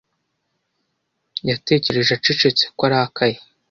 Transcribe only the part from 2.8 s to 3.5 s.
arakaye.